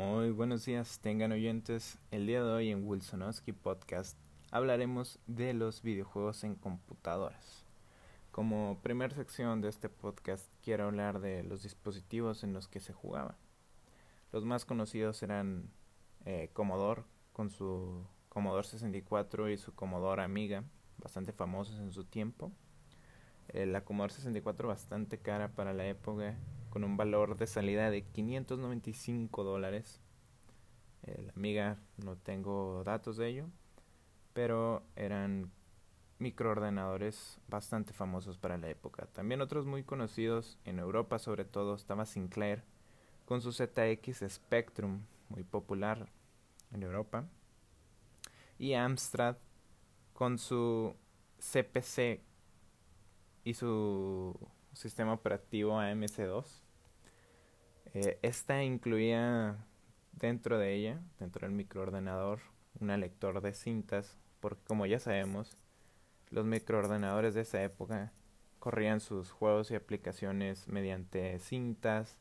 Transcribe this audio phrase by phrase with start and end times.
[0.00, 1.98] Muy buenos días, tengan oyentes.
[2.10, 4.16] El día de hoy en Wilsonowski Podcast
[4.50, 7.66] hablaremos de los videojuegos en computadoras.
[8.30, 12.94] Como primera sección de este podcast quiero hablar de los dispositivos en los que se
[12.94, 13.36] jugaba.
[14.32, 15.70] Los más conocidos eran
[16.24, 17.02] eh, Commodore
[17.34, 20.64] con su Commodore 64 y su Commodore Amiga,
[20.96, 22.50] bastante famosos en su tiempo.
[23.52, 26.36] La Commodore 64 bastante cara para la época,
[26.70, 30.00] con un valor de salida de 595 dólares.
[31.02, 33.46] Eh, la Amiga no tengo datos de ello,
[34.32, 35.50] pero eran
[36.20, 39.06] microordenadores bastante famosos para la época.
[39.06, 42.62] También otros muy conocidos en Europa, sobre todo estaba Sinclair
[43.24, 46.08] con su ZX Spectrum, muy popular
[46.72, 47.26] en Europa,
[48.58, 49.36] y Amstrad
[50.12, 50.94] con su
[51.38, 52.20] CPC
[53.44, 54.34] y su
[54.72, 56.44] sistema operativo AMC2.
[57.92, 59.66] Eh, esta incluía
[60.12, 62.40] dentro de ella, dentro del microordenador,
[62.78, 65.56] una lector de cintas, porque como ya sabemos,
[66.30, 68.12] los microordenadores de esa época
[68.58, 72.18] corrían sus juegos y aplicaciones mediante cintas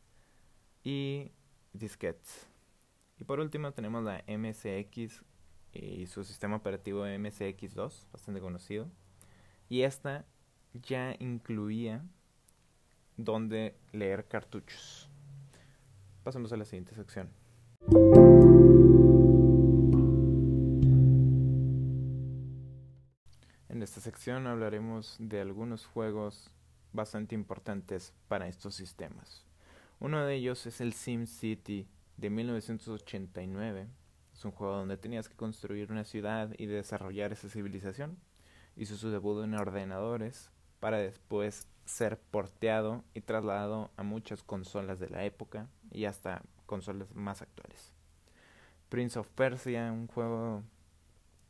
[0.84, 1.32] y
[1.74, 2.48] disquetes.
[3.20, 5.24] Y por último tenemos la MSX
[5.74, 8.90] y su sistema operativo MSX2, bastante conocido.
[9.68, 10.26] Y esta
[10.74, 12.04] ya incluía
[13.18, 15.10] donde leer cartuchos.
[16.24, 17.30] Pasamos a la siguiente sección.
[23.70, 26.52] En esta sección hablaremos de algunos juegos
[26.92, 29.46] bastante importantes para estos sistemas.
[30.00, 33.88] Uno de ellos es el Sim City de 1989.
[34.34, 38.18] Es un juego donde tenías que construir una ciudad y desarrollar esa civilización.
[38.76, 45.10] Hizo su debut en ordenadores para después ser porteado y trasladado a muchas consolas de
[45.10, 47.94] la época y hasta consolas más actuales.
[48.90, 50.64] Prince of Persia, un juego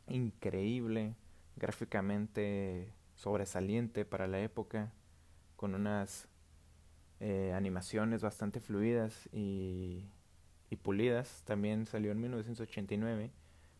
[0.07, 1.15] increíble,
[1.55, 4.93] gráficamente sobresaliente para la época,
[5.55, 6.27] con unas
[7.19, 10.05] eh, animaciones bastante fluidas y,
[10.69, 11.43] y pulidas.
[11.45, 13.31] También salió en 1989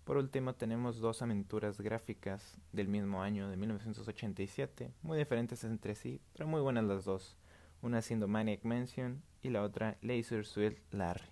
[0.09, 6.19] por último tenemos dos aventuras gráficas del mismo año, de 1987, muy diferentes entre sí,
[6.33, 7.37] pero muy buenas las dos,
[7.83, 11.29] una siendo Maniac Mansion y la otra Laser Suit Larry.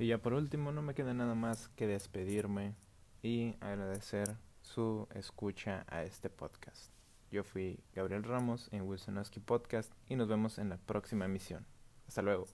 [0.00, 2.74] Y ya por último no me queda nada más que despedirme
[3.22, 6.90] y agradecer su escucha a este podcast.
[7.30, 11.64] Yo fui Gabriel Ramos en Wilsonowski Podcast y nos vemos en la próxima emisión.
[12.08, 12.46] Hasta luego.